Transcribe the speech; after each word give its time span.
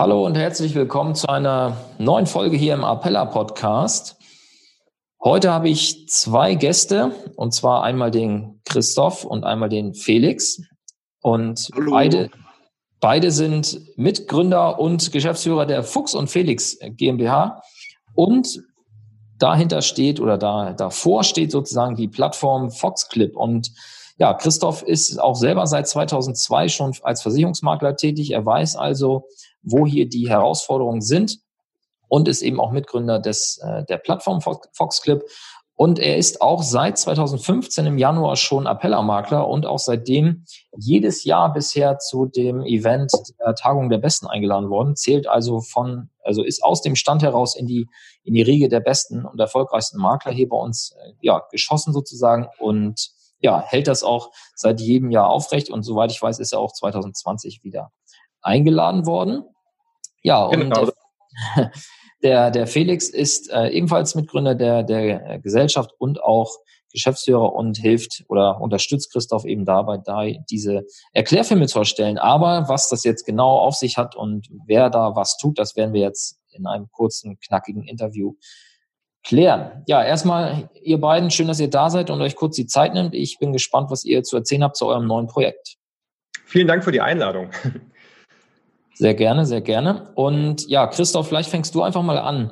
Hallo 0.00 0.24
und 0.24 0.34
herzlich 0.34 0.74
willkommen 0.74 1.14
zu 1.14 1.28
einer 1.28 1.76
neuen 1.98 2.24
Folge 2.24 2.56
hier 2.56 2.72
im 2.72 2.84
Appella 2.84 3.26
Podcast. 3.26 4.16
Heute 5.22 5.52
habe 5.52 5.68
ich 5.68 6.08
zwei 6.08 6.54
Gäste 6.54 7.12
und 7.36 7.52
zwar 7.52 7.82
einmal 7.82 8.10
den 8.10 8.62
Christoph 8.64 9.26
und 9.26 9.44
einmal 9.44 9.68
den 9.68 9.92
Felix. 9.92 10.62
Und 11.20 11.68
Hallo. 11.74 11.90
beide, 11.90 12.30
beide 12.98 13.30
sind 13.30 13.78
Mitgründer 13.98 14.80
und 14.80 15.12
Geschäftsführer 15.12 15.66
der 15.66 15.82
Fuchs 15.82 16.14
und 16.14 16.30
Felix 16.30 16.78
GmbH. 16.80 17.60
Und 18.14 18.62
dahinter 19.38 19.82
steht 19.82 20.18
oder 20.18 20.38
da, 20.38 20.72
davor 20.72 21.24
steht 21.24 21.50
sozusagen 21.52 21.94
die 21.94 22.08
Plattform 22.08 22.70
Foxclip. 22.70 23.36
Und 23.36 23.70
ja, 24.16 24.32
Christoph 24.32 24.82
ist 24.82 25.20
auch 25.20 25.36
selber 25.36 25.66
seit 25.66 25.88
2002 25.88 26.68
schon 26.68 26.94
als 27.02 27.20
Versicherungsmakler 27.20 27.96
tätig. 27.96 28.30
Er 28.30 28.46
weiß 28.46 28.76
also, 28.76 29.26
wo 29.62 29.86
hier 29.86 30.08
die 30.08 30.28
Herausforderungen 30.28 31.00
sind 31.00 31.38
und 32.08 32.28
ist 32.28 32.42
eben 32.42 32.60
auch 32.60 32.72
Mitgründer 32.72 33.18
des, 33.18 33.58
äh, 33.62 33.84
der 33.84 33.98
Plattform 33.98 34.40
Foxclip. 34.40 35.22
Und 35.80 35.98
er 35.98 36.18
ist 36.18 36.42
auch 36.42 36.62
seit 36.62 36.98
2015 36.98 37.86
im 37.86 37.96
Januar 37.96 38.36
schon 38.36 38.66
Appellermakler 38.66 39.48
und 39.48 39.64
auch 39.64 39.78
seitdem 39.78 40.44
jedes 40.76 41.24
Jahr 41.24 41.54
bisher 41.54 41.98
zu 41.98 42.26
dem 42.26 42.66
Event 42.66 43.10
der 43.38 43.54
Tagung 43.54 43.88
der 43.88 43.96
Besten 43.96 44.26
eingeladen 44.26 44.68
worden, 44.68 44.94
zählt 44.94 45.26
also 45.26 45.60
von, 45.60 46.10
also 46.22 46.42
ist 46.42 46.62
aus 46.62 46.82
dem 46.82 46.96
Stand 46.96 47.22
heraus 47.22 47.56
in 47.56 47.66
die, 47.66 47.86
in 48.24 48.34
die 48.34 48.42
Riege 48.42 48.68
der 48.68 48.80
besten 48.80 49.24
und 49.24 49.40
erfolgreichsten 49.40 49.98
Makler 49.98 50.32
hier 50.32 50.50
bei 50.50 50.56
uns, 50.58 50.94
äh, 51.02 51.12
ja, 51.22 51.42
geschossen 51.50 51.94
sozusagen 51.94 52.48
und 52.58 53.12
ja, 53.38 53.62
hält 53.62 53.88
das 53.88 54.02
auch 54.04 54.32
seit 54.54 54.82
jedem 54.82 55.10
Jahr 55.10 55.30
aufrecht 55.30 55.70
und 55.70 55.82
soweit 55.82 56.10
ich 56.10 56.20
weiß, 56.20 56.40
ist 56.40 56.52
er 56.52 56.58
auch 56.58 56.72
2020 56.72 57.64
wieder 57.64 57.90
eingeladen 58.42 59.06
worden. 59.06 59.44
Ja, 60.22 60.44
und 60.44 60.60
genau. 60.60 60.90
der, 62.22 62.50
der 62.50 62.66
Felix 62.66 63.08
ist 63.08 63.50
äh, 63.50 63.68
ebenfalls 63.68 64.14
Mitgründer 64.14 64.54
der, 64.54 64.82
der 64.82 65.38
Gesellschaft 65.38 65.92
und 65.98 66.22
auch 66.22 66.58
Geschäftsführer 66.92 67.52
und 67.52 67.78
hilft 67.78 68.24
oder 68.28 68.60
unterstützt 68.60 69.12
Christoph 69.12 69.44
eben 69.44 69.64
dabei, 69.64 69.98
da 69.98 70.24
diese 70.50 70.84
Erklärfilme 71.12 71.66
zu 71.66 71.78
erstellen. 71.78 72.18
Aber 72.18 72.68
was 72.68 72.88
das 72.88 73.04
jetzt 73.04 73.24
genau 73.24 73.58
auf 73.58 73.76
sich 73.76 73.96
hat 73.96 74.16
und 74.16 74.48
wer 74.66 74.90
da 74.90 75.14
was 75.14 75.36
tut, 75.36 75.58
das 75.58 75.76
werden 75.76 75.92
wir 75.92 76.00
jetzt 76.00 76.38
in 76.50 76.66
einem 76.66 76.90
kurzen, 76.90 77.38
knackigen 77.38 77.84
Interview 77.84 78.34
klären. 79.22 79.84
Ja, 79.86 80.02
erstmal 80.02 80.70
ihr 80.82 80.98
beiden, 80.98 81.30
schön, 81.30 81.46
dass 81.46 81.60
ihr 81.60 81.70
da 81.70 81.90
seid 81.90 82.10
und 82.10 82.20
euch 82.20 82.36
kurz 82.36 82.56
die 82.56 82.66
Zeit 82.66 82.94
nimmt. 82.94 83.14
Ich 83.14 83.38
bin 83.38 83.52
gespannt, 83.52 83.90
was 83.90 84.04
ihr 84.04 84.22
zu 84.22 84.36
erzählen 84.36 84.64
habt 84.64 84.76
zu 84.76 84.86
eurem 84.86 85.06
neuen 85.06 85.26
Projekt. 85.26 85.76
Vielen 86.46 86.66
Dank 86.66 86.82
für 86.82 86.92
die 86.92 87.00
Einladung. 87.00 87.50
Sehr 89.00 89.14
gerne, 89.14 89.46
sehr 89.46 89.62
gerne. 89.62 90.12
Und 90.14 90.68
ja, 90.68 90.86
Christoph, 90.86 91.26
vielleicht 91.26 91.48
fängst 91.48 91.74
du 91.74 91.80
einfach 91.80 92.02
mal 92.02 92.18
an. 92.18 92.50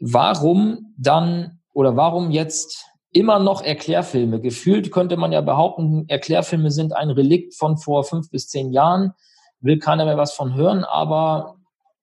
Warum 0.00 0.92
dann 0.98 1.60
oder 1.72 1.96
warum 1.96 2.32
jetzt 2.32 2.84
immer 3.12 3.38
noch 3.38 3.62
Erklärfilme? 3.62 4.40
Gefühlt 4.40 4.90
könnte 4.90 5.16
man 5.16 5.30
ja 5.30 5.42
behaupten, 5.42 6.04
Erklärfilme 6.08 6.72
sind 6.72 6.96
ein 6.96 7.10
Relikt 7.10 7.54
von 7.54 7.76
vor 7.76 8.02
fünf 8.02 8.28
bis 8.28 8.48
zehn 8.48 8.72
Jahren. 8.72 9.12
Will 9.60 9.78
keiner 9.78 10.04
mehr 10.04 10.16
was 10.16 10.32
von 10.32 10.56
hören, 10.56 10.82
aber 10.82 11.54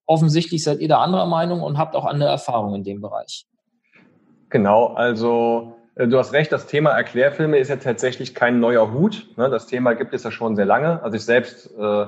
offensichtlich 0.06 0.64
seid 0.64 0.78
ihr 0.80 0.88
da 0.88 1.02
anderer 1.02 1.26
Meinung 1.26 1.60
und 1.60 1.76
habt 1.76 1.96
auch 1.96 2.06
andere 2.06 2.30
Erfahrungen 2.30 2.76
in 2.76 2.82
dem 2.82 3.02
Bereich. 3.02 3.44
Genau, 4.48 4.86
also 4.94 5.74
äh, 5.96 6.08
Du 6.08 6.16
hast 6.16 6.32
recht, 6.32 6.50
das 6.50 6.66
Thema 6.66 6.92
Erklärfilme 6.92 7.58
ist 7.58 7.68
ja 7.68 7.76
tatsächlich 7.76 8.34
kein 8.34 8.58
neuer 8.58 8.90
Hut. 8.94 9.26
Ne? 9.36 9.50
Das 9.50 9.66
Thema 9.66 9.92
gibt 9.92 10.14
es 10.14 10.24
ja 10.24 10.30
schon 10.30 10.56
sehr 10.56 10.64
lange. 10.64 11.02
Also 11.02 11.18
ich 11.18 11.26
selbst 11.26 11.70
äh, 11.78 12.06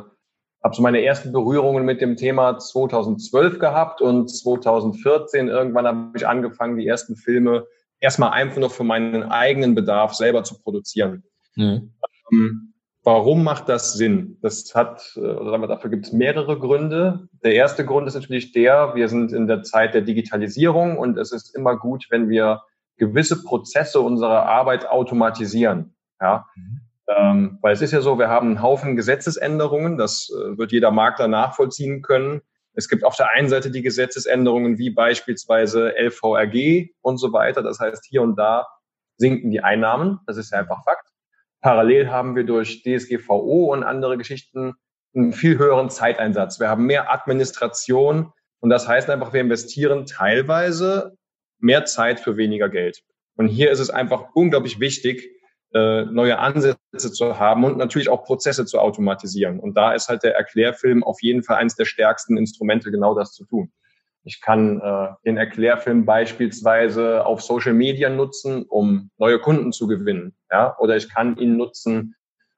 habe 0.62 0.74
so 0.74 0.82
meine 0.82 1.04
ersten 1.04 1.32
Berührungen 1.32 1.84
mit 1.84 2.00
dem 2.00 2.16
Thema 2.16 2.58
2012 2.58 3.58
gehabt 3.58 4.00
und 4.00 4.28
2014 4.28 5.48
irgendwann 5.48 5.86
habe 5.86 6.12
ich 6.16 6.26
angefangen, 6.26 6.76
die 6.76 6.86
ersten 6.86 7.16
Filme 7.16 7.66
erstmal 8.00 8.32
einfach 8.32 8.58
nur 8.58 8.70
für 8.70 8.84
meinen 8.84 9.22
eigenen 9.24 9.74
Bedarf 9.74 10.14
selber 10.14 10.44
zu 10.44 10.60
produzieren. 10.60 11.24
Mhm. 11.54 11.94
Ähm, 12.32 12.74
warum 13.02 13.44
macht 13.44 13.68
das 13.68 13.94
Sinn? 13.94 14.38
Das 14.42 14.74
hat, 14.74 15.12
äh, 15.16 15.20
oder 15.20 15.66
dafür 15.66 15.90
gibt 15.90 16.06
es 16.06 16.12
mehrere 16.12 16.58
Gründe. 16.58 17.28
Der 17.44 17.54
erste 17.54 17.84
Grund 17.84 18.08
ist 18.08 18.14
natürlich 18.14 18.52
der, 18.52 18.94
wir 18.94 19.08
sind 19.08 19.32
in 19.32 19.46
der 19.46 19.62
Zeit 19.62 19.94
der 19.94 20.02
Digitalisierung 20.02 20.98
und 20.98 21.16
es 21.16 21.32
ist 21.32 21.54
immer 21.54 21.76
gut, 21.76 22.06
wenn 22.10 22.28
wir 22.28 22.62
gewisse 22.96 23.42
Prozesse 23.42 24.00
unserer 24.00 24.46
Arbeit 24.46 24.88
automatisieren. 24.88 25.94
Ja. 26.20 26.46
Mhm. 26.56 26.80
Ähm, 27.08 27.58
weil 27.62 27.72
es 27.72 27.82
ist 27.82 27.92
ja 27.92 28.00
so, 28.00 28.18
wir 28.18 28.28
haben 28.28 28.48
einen 28.48 28.62
Haufen 28.62 28.96
Gesetzesänderungen, 28.96 29.96
das 29.96 30.30
äh, 30.30 30.58
wird 30.58 30.72
jeder 30.72 30.90
Makler 30.90 31.28
nachvollziehen 31.28 32.02
können. 32.02 32.42
Es 32.74 32.88
gibt 32.88 33.04
auf 33.04 33.16
der 33.16 33.30
einen 33.30 33.48
Seite 33.48 33.70
die 33.70 33.82
Gesetzesänderungen 33.82 34.76
wie 34.78 34.90
beispielsweise 34.90 35.94
LVRG 35.96 36.90
und 37.00 37.18
so 37.18 37.32
weiter. 37.32 37.62
Das 37.62 37.80
heißt, 37.80 38.04
hier 38.04 38.22
und 38.22 38.36
da 38.36 38.66
sinken 39.16 39.50
die 39.50 39.62
Einnahmen. 39.62 40.20
Das 40.26 40.36
ist 40.36 40.52
ja 40.52 40.58
einfach 40.58 40.84
Fakt. 40.84 41.08
Parallel 41.62 42.10
haben 42.10 42.36
wir 42.36 42.44
durch 42.44 42.82
DSGVO 42.82 43.72
und 43.72 43.82
andere 43.82 44.18
Geschichten 44.18 44.74
einen 45.14 45.32
viel 45.32 45.58
höheren 45.58 45.90
Zeiteinsatz. 45.90 46.60
Wir 46.60 46.68
haben 46.68 46.84
mehr 46.84 47.12
Administration 47.12 48.32
und 48.60 48.70
das 48.70 48.86
heißt 48.86 49.08
einfach, 49.08 49.32
wir 49.32 49.40
investieren 49.40 50.06
teilweise 50.06 51.16
mehr 51.58 51.84
Zeit 51.86 52.20
für 52.20 52.36
weniger 52.36 52.68
Geld. 52.68 53.02
Und 53.36 53.48
hier 53.48 53.70
ist 53.70 53.80
es 53.80 53.90
einfach 53.90 54.34
unglaublich 54.34 54.80
wichtig, 54.80 55.30
äh, 55.74 56.04
neue 56.04 56.38
Ansätze 56.38 57.12
zu 57.12 57.38
haben 57.38 57.64
und 57.64 57.76
natürlich 57.76 58.08
auch 58.08 58.24
Prozesse 58.24 58.66
zu 58.66 58.78
automatisieren. 58.78 59.60
Und 59.60 59.76
da 59.76 59.92
ist 59.92 60.08
halt 60.08 60.22
der 60.22 60.36
Erklärfilm 60.36 61.04
auf 61.04 61.20
jeden 61.22 61.42
Fall 61.42 61.56
eines 61.56 61.76
der 61.76 61.84
stärksten 61.84 62.36
Instrumente, 62.36 62.90
genau 62.90 63.14
das 63.14 63.32
zu 63.32 63.44
tun. 63.44 63.72
Ich 64.24 64.40
kann 64.40 64.80
äh, 64.80 65.08
den 65.24 65.36
Erklärfilm 65.36 66.04
beispielsweise 66.04 67.24
auf 67.24 67.42
Social 67.42 67.74
Media 67.74 68.10
nutzen, 68.10 68.64
um 68.64 69.10
neue 69.18 69.38
Kunden 69.38 69.72
zu 69.72 69.86
gewinnen. 69.86 70.34
Ja? 70.50 70.76
Oder 70.78 70.96
ich 70.96 71.12
kann 71.12 71.36
ihn 71.36 71.56
nutzen, 71.56 72.16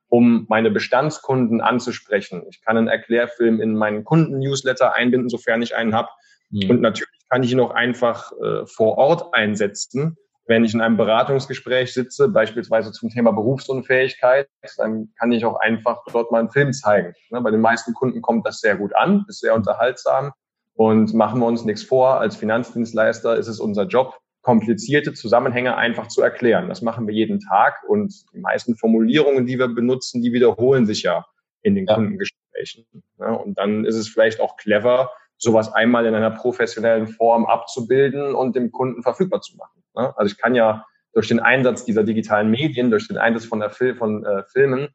um 0.08 0.46
meine 0.48 0.70
Bestandskunden 0.70 1.60
anzusprechen. 1.60 2.44
Ich 2.48 2.62
kann 2.62 2.78
einen 2.78 2.88
Erklärfilm 2.88 3.60
in 3.60 3.75
meinen 3.75 4.04
Kunden-Newsletter 4.04 4.94
einbinden, 4.94 5.28
sofern 5.28 5.60
ich 5.60 5.76
einen 5.76 5.94
habe. 5.94 6.08
Mhm. 6.50 6.70
Und 6.70 6.80
natürlich 6.80 7.19
kann 7.28 7.42
ich 7.42 7.52
ihn 7.52 7.60
auch 7.60 7.72
einfach 7.72 8.32
äh, 8.32 8.64
vor 8.66 8.96
Ort 8.96 9.34
einsetzen, 9.34 10.16
wenn 10.48 10.64
ich 10.64 10.72
in 10.72 10.81
einem 10.81 10.97
Beratungsgespräch 10.97 11.92
sitze, 11.92 12.28
beispielsweise 12.28 12.91
zum 12.91 13.10
Thema 13.10 13.32
Berufsunfähigkeit, 13.32 14.48
dann 14.78 15.12
kann 15.19 15.31
ich 15.31 15.44
auch 15.44 15.60
einfach 15.60 16.03
dort 16.10 16.32
mal 16.32 16.38
einen 16.38 16.50
Film 16.50 16.72
zeigen. 16.72 17.12
Ne, 17.31 17.42
bei 17.42 17.50
den 17.50 17.60
meisten 17.60 17.92
Kunden 17.92 18.22
kommt 18.22 18.47
das 18.47 18.60
sehr 18.60 18.76
gut 18.76 18.97
an, 18.97 19.26
ist 19.28 19.41
sehr 19.41 19.54
unterhaltsam. 19.54 20.32
Und 20.75 21.12
machen 21.12 21.41
wir 21.41 21.47
uns 21.47 21.64
nichts 21.64 21.82
vor, 21.82 22.19
als 22.20 22.37
Finanzdienstleister 22.37 23.37
ist 23.37 23.48
es 23.48 23.60
unser 23.60 23.84
Job, 23.84 24.19
komplizierte 24.41 25.12
Zusammenhänge 25.12 25.76
einfach 25.76 26.08
zu 26.08 26.22
erklären. 26.22 26.69
Das 26.69 26.81
machen 26.81 27.06
wir 27.06 27.14
jeden 27.14 27.41
Tag 27.41 27.82
und 27.87 28.14
die 28.32 28.38
meisten 28.38 28.75
Formulierungen, 28.76 29.44
die 29.44 29.58
wir 29.58 29.69
benutzen, 29.69 30.22
die 30.22 30.32
wiederholen 30.32 30.87
sich 30.87 31.03
ja 31.03 31.26
in 31.60 31.75
den 31.75 31.87
ja. 31.87 31.94
Kundengesprächen. 31.94 32.87
Ne, 33.19 33.38
und 33.38 33.58
dann 33.58 33.84
ist 33.84 33.97
es 33.97 34.08
vielleicht 34.08 34.41
auch 34.41 34.56
clever, 34.56 35.10
sowas 35.38 35.73
einmal 35.73 36.05
in 36.06 36.14
einer 36.14 36.31
professionellen 36.31 37.06
Form 37.06 37.46
abzubilden 37.46 38.35
und 38.35 38.56
dem 38.56 38.73
Kunden 38.73 39.02
verfügbar 39.02 39.40
zu 39.40 39.56
machen. 39.56 39.82
Ne? 39.94 40.12
Also 40.17 40.32
ich 40.32 40.38
kann 40.38 40.55
ja 40.55 40.85
durch 41.12 41.29
den 41.29 41.40
Einsatz 41.40 41.85
dieser 41.85 42.05
digitalen 42.05 42.50
Medien, 42.50 42.90
durch 42.90 43.08
den 43.08 43.19
Einsatz 43.19 43.46
von, 43.46 43.61
der 43.61 43.70
Fil 43.70 43.94
von 43.94 44.25
äh, 44.25 44.43
Filmen, 44.52 44.88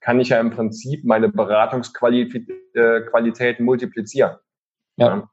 kann 0.00 0.20
ich 0.20 0.30
ja 0.30 0.40
im 0.40 0.50
Prinzip 0.50 1.04
meine 1.04 1.28
Beratungsqualität 1.28 2.48
äh, 2.74 3.62
multiplizieren. 3.62 4.36
Ja. 4.96 5.06
ja. 5.08 5.30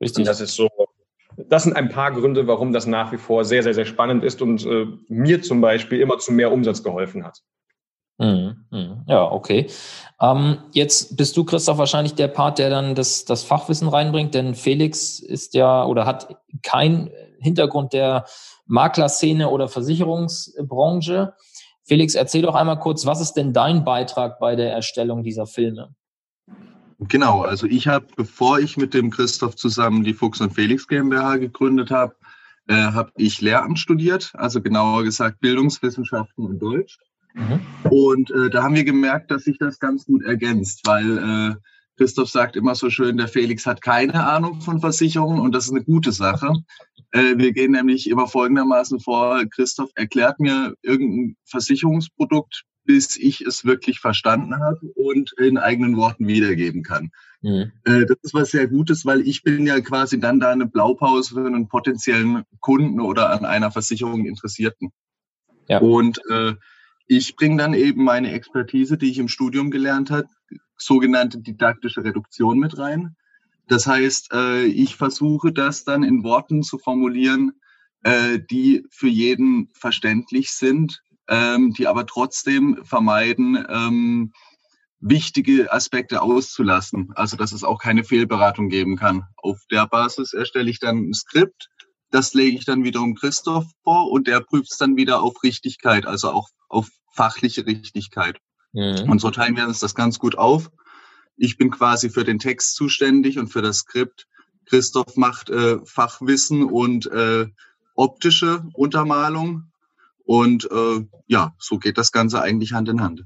Richtig. 0.00 0.20
Und 0.20 0.28
das 0.28 0.40
ist 0.40 0.54
so, 0.54 0.68
das 1.36 1.64
sind 1.64 1.74
ein 1.74 1.88
paar 1.88 2.12
Gründe, 2.12 2.46
warum 2.46 2.72
das 2.72 2.86
nach 2.86 3.12
wie 3.12 3.18
vor 3.18 3.44
sehr, 3.44 3.62
sehr, 3.62 3.74
sehr 3.74 3.86
spannend 3.86 4.24
ist 4.24 4.42
und 4.42 4.64
äh, 4.66 4.86
mir 5.08 5.42
zum 5.42 5.60
Beispiel 5.60 6.00
immer 6.00 6.18
zu 6.18 6.32
mehr 6.32 6.52
Umsatz 6.52 6.82
geholfen 6.82 7.24
hat. 7.24 7.40
Mhm, 8.20 8.66
mhm. 8.70 9.02
Ja, 9.06 9.32
okay. 9.32 9.66
Ähm, 10.20 10.58
jetzt 10.72 11.16
bist 11.16 11.38
du, 11.38 11.44
Christoph, 11.44 11.78
wahrscheinlich 11.78 12.14
der 12.14 12.28
Part, 12.28 12.58
der 12.58 12.68
dann 12.68 12.94
das, 12.94 13.24
das 13.24 13.44
Fachwissen 13.44 13.88
reinbringt, 13.88 14.34
denn 14.34 14.54
Felix 14.54 15.20
ist 15.20 15.54
ja 15.54 15.86
oder 15.86 16.04
hat 16.04 16.36
kein 16.62 17.10
Hintergrund 17.38 17.94
der 17.94 18.26
Maklerszene 18.66 19.48
oder 19.48 19.68
Versicherungsbranche. 19.68 21.32
Felix, 21.82 22.14
erzähl 22.14 22.42
doch 22.42 22.54
einmal 22.54 22.78
kurz, 22.78 23.06
was 23.06 23.22
ist 23.22 23.32
denn 23.32 23.54
dein 23.54 23.86
Beitrag 23.86 24.38
bei 24.38 24.54
der 24.54 24.70
Erstellung 24.70 25.22
dieser 25.22 25.46
Filme? 25.46 25.94
Genau, 26.98 27.40
also 27.40 27.66
ich 27.66 27.88
habe, 27.88 28.06
bevor 28.14 28.58
ich 28.58 28.76
mit 28.76 28.92
dem 28.92 29.08
Christoph 29.08 29.56
zusammen 29.56 30.04
die 30.04 30.12
Fuchs 30.12 30.42
und 30.42 30.52
Felix 30.52 30.86
GmbH 30.86 31.38
gegründet 31.38 31.90
habe, 31.90 32.14
äh, 32.68 32.74
habe 32.74 33.12
ich 33.16 33.40
Lehramt 33.40 33.78
studiert, 33.78 34.32
also 34.34 34.60
genauer 34.60 35.04
gesagt 35.04 35.40
Bildungswissenschaften 35.40 36.44
und 36.44 36.58
Deutsch. 36.58 36.98
Mhm. 37.34 37.60
Und 37.90 38.30
äh, 38.30 38.50
da 38.50 38.62
haben 38.62 38.74
wir 38.74 38.84
gemerkt, 38.84 39.30
dass 39.30 39.44
sich 39.44 39.58
das 39.58 39.78
ganz 39.78 40.06
gut 40.06 40.24
ergänzt, 40.24 40.82
weil 40.84 41.18
äh, 41.18 41.54
Christoph 41.96 42.30
sagt 42.30 42.56
immer 42.56 42.74
so 42.74 42.88
schön, 42.88 43.18
der 43.18 43.28
Felix 43.28 43.66
hat 43.66 43.82
keine 43.82 44.26
Ahnung 44.26 44.60
von 44.62 44.80
Versicherungen 44.80 45.40
und 45.40 45.54
das 45.54 45.66
ist 45.66 45.72
eine 45.72 45.84
gute 45.84 46.12
Sache. 46.12 46.52
Äh, 47.12 47.36
wir 47.36 47.52
gehen 47.52 47.72
nämlich 47.72 48.08
immer 48.08 48.26
folgendermaßen 48.26 49.00
vor, 49.00 49.44
Christoph 49.50 49.90
erklärt 49.94 50.40
mir 50.40 50.74
irgendein 50.82 51.36
Versicherungsprodukt, 51.44 52.64
bis 52.84 53.16
ich 53.16 53.42
es 53.42 53.64
wirklich 53.64 54.00
verstanden 54.00 54.56
habe 54.58 54.80
und 54.94 55.32
in 55.38 55.58
eigenen 55.58 55.96
Worten 55.96 56.26
wiedergeben 56.26 56.82
kann. 56.82 57.10
Mhm. 57.42 57.72
Äh, 57.84 58.06
das 58.06 58.16
ist 58.22 58.34
was 58.34 58.50
sehr 58.50 58.66
Gutes, 58.66 59.04
weil 59.04 59.20
ich 59.20 59.42
bin 59.42 59.66
ja 59.66 59.80
quasi 59.80 60.18
dann 60.18 60.40
da 60.40 60.50
eine 60.50 60.66
Blaupause 60.66 61.34
für 61.34 61.46
einen 61.46 61.68
potenziellen 61.68 62.44
Kunden 62.60 63.00
oder 63.00 63.30
an 63.30 63.44
einer 63.44 63.70
Versicherung 63.70 64.24
Interessierten. 64.24 64.90
Ja. 65.68 65.78
Und 65.80 66.18
äh, 66.30 66.54
ich 67.10 67.34
bringe 67.34 67.56
dann 67.56 67.74
eben 67.74 68.04
meine 68.04 68.30
Expertise, 68.30 68.96
die 68.96 69.10
ich 69.10 69.18
im 69.18 69.26
Studium 69.26 69.72
gelernt 69.72 70.12
habe, 70.12 70.28
sogenannte 70.76 71.40
didaktische 71.40 72.04
Reduktion 72.04 72.60
mit 72.60 72.78
rein. 72.78 73.16
Das 73.66 73.88
heißt, 73.88 74.32
äh, 74.32 74.66
ich 74.66 74.94
versuche 74.94 75.52
das 75.52 75.82
dann 75.82 76.04
in 76.04 76.22
Worten 76.22 76.62
zu 76.62 76.78
formulieren, 76.78 77.50
äh, 78.04 78.38
die 78.48 78.86
für 78.92 79.08
jeden 79.08 79.70
verständlich 79.74 80.52
sind, 80.52 81.02
ähm, 81.28 81.72
die 81.72 81.88
aber 81.88 82.06
trotzdem 82.06 82.78
vermeiden, 82.84 83.58
ähm, 83.68 84.32
wichtige 85.00 85.72
Aspekte 85.72 86.22
auszulassen. 86.22 87.10
Also 87.16 87.36
dass 87.36 87.50
es 87.50 87.64
auch 87.64 87.80
keine 87.80 88.04
Fehlberatung 88.04 88.68
geben 88.68 88.96
kann. 88.96 89.24
Auf 89.36 89.58
der 89.68 89.88
Basis 89.88 90.32
erstelle 90.32 90.70
ich 90.70 90.78
dann 90.78 91.08
ein 91.08 91.14
Skript, 91.14 91.70
das 92.12 92.34
lege 92.34 92.56
ich 92.56 92.64
dann 92.64 92.84
wiederum 92.84 93.16
Christoph 93.16 93.66
vor 93.82 94.12
und 94.12 94.28
der 94.28 94.40
prüft 94.40 94.70
es 94.70 94.78
dann 94.78 94.96
wieder 94.96 95.22
auf 95.22 95.42
Richtigkeit, 95.42 96.06
also 96.06 96.30
auch 96.30 96.50
auf 96.68 96.88
fachliche 97.10 97.66
Richtigkeit. 97.66 98.38
Mhm. 98.72 99.10
Und 99.10 99.20
so 99.20 99.30
teilen 99.30 99.56
wir 99.56 99.66
uns 99.66 99.80
das 99.80 99.94
ganz 99.94 100.18
gut 100.18 100.38
auf. 100.38 100.70
Ich 101.36 101.56
bin 101.56 101.70
quasi 101.70 102.10
für 102.10 102.24
den 102.24 102.38
Text 102.38 102.76
zuständig 102.76 103.38
und 103.38 103.48
für 103.48 103.62
das 103.62 103.78
Skript. 103.78 104.26
Christoph 104.66 105.16
macht 105.16 105.50
äh, 105.50 105.78
Fachwissen 105.84 106.64
und 106.64 107.06
äh, 107.06 107.46
optische 107.94 108.64
Untermalung 108.74 109.70
und 110.24 110.70
äh, 110.70 111.04
ja, 111.26 111.54
so 111.58 111.78
geht 111.78 111.98
das 111.98 112.12
Ganze 112.12 112.40
eigentlich 112.40 112.72
Hand 112.72 112.88
in 112.88 113.02
Hand. 113.02 113.24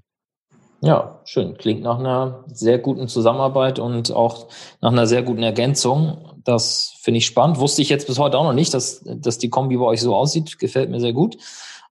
Ja, 0.80 1.20
schön. 1.24 1.56
Klingt 1.56 1.82
nach 1.82 1.98
einer 1.98 2.44
sehr 2.48 2.78
guten 2.78 3.08
Zusammenarbeit 3.08 3.78
und 3.78 4.12
auch 4.12 4.48
nach 4.80 4.92
einer 4.92 5.06
sehr 5.06 5.22
guten 5.22 5.42
Ergänzung. 5.42 6.40
Das 6.44 6.94
finde 7.00 7.18
ich 7.18 7.26
spannend. 7.26 7.58
Wusste 7.58 7.82
ich 7.82 7.88
jetzt 7.88 8.06
bis 8.06 8.18
heute 8.18 8.38
auch 8.38 8.44
noch 8.44 8.52
nicht, 8.52 8.74
dass, 8.74 9.02
dass 9.04 9.38
die 9.38 9.48
Kombi 9.48 9.76
bei 9.76 9.84
euch 9.84 10.00
so 10.00 10.14
aussieht. 10.14 10.58
Gefällt 10.58 10.90
mir 10.90 11.00
sehr 11.00 11.12
gut. 11.12 11.36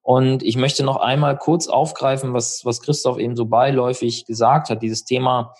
Und 0.04 0.44
ich 0.44 0.58
möchte 0.58 0.84
noch 0.84 0.98
einmal 0.98 1.38
kurz 1.38 1.68
aufgreifen, 1.68 2.34
was, 2.34 2.66
was 2.66 2.82
Christoph 2.82 3.18
eben 3.18 3.38
so 3.38 3.46
beiläufig 3.46 4.26
gesagt 4.26 4.70
hat, 4.70 4.84
dieses 4.84 5.06
Thema 5.06 5.56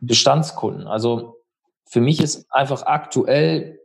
Bestandskunden. 0.00 0.88
Also 0.88 1.36
für 1.88 2.00
mich 2.00 2.20
ist 2.20 2.46
einfach 2.50 2.82
aktuell 2.82 3.78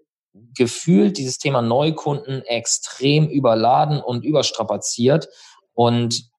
gefühlt 0.56 1.18
dieses 1.20 1.38
Thema 1.38 1.62
Neukunden 1.62 2.42
extrem 2.42 3.28
überladen 3.28 4.02
und 4.02 4.26
überstrapaziert. 4.26 5.30
Und 5.74 6.30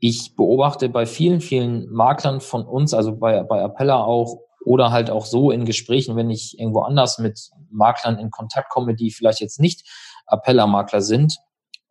ich 0.00 0.34
beobachte 0.34 0.88
bei 0.88 1.06
vielen, 1.06 1.40
vielen 1.40 1.88
Maklern 1.90 2.40
von 2.40 2.64
uns, 2.66 2.92
also 2.92 3.16
bei, 3.16 3.42
bei 3.44 3.62
Appella 3.62 4.02
auch, 4.02 4.40
oder 4.64 4.90
halt 4.90 5.10
auch 5.10 5.24
so 5.24 5.52
in 5.52 5.64
Gesprächen, 5.64 6.16
wenn 6.16 6.30
ich 6.30 6.58
irgendwo 6.58 6.80
anders 6.80 7.18
mit 7.18 7.50
Maklern 7.70 8.18
in 8.18 8.30
Kontakt 8.30 8.68
komme, 8.70 8.94
die 8.94 9.12
vielleicht 9.12 9.40
jetzt 9.40 9.60
nicht 9.60 9.88
Appella-Makler 10.26 11.00
sind. 11.00 11.38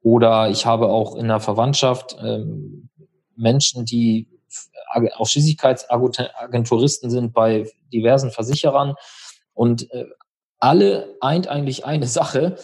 Oder 0.01 0.49
ich 0.49 0.65
habe 0.65 0.87
auch 0.89 1.15
in 1.15 1.27
der 1.27 1.39
Verwandtschaft 1.39 2.17
ähm, 2.21 2.89
Menschen, 3.35 3.85
die 3.85 4.29
Ausschließlichkeitsagenturisten 5.15 7.09
sind 7.09 7.33
bei 7.33 7.69
diversen 7.91 8.31
Versicherern. 8.31 8.95
Und 9.53 9.91
äh, 9.91 10.05
alle 10.59 11.15
eint 11.21 11.47
eigentlich 11.47 11.85
eine 11.85 12.07
Sache. 12.17 12.57